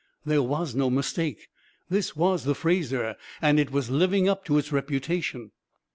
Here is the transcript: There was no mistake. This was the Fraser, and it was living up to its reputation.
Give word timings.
There 0.25 0.41
was 0.41 0.73
no 0.73 0.89
mistake. 0.89 1.49
This 1.87 2.15
was 2.15 2.43
the 2.43 2.55
Fraser, 2.55 3.15
and 3.39 3.59
it 3.59 3.69
was 3.69 3.91
living 3.91 4.27
up 4.27 4.43
to 4.45 4.57
its 4.57 4.71
reputation. 4.71 5.51